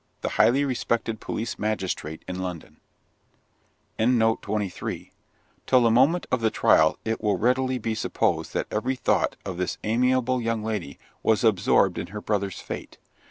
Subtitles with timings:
[0.21, 2.77] the highly respected police magistrate in London.
[3.97, 9.57] Till the moment of the trial, it will readily be supposed that every thought of
[9.57, 12.97] this amiable young lady was absorbed in her brother's fate.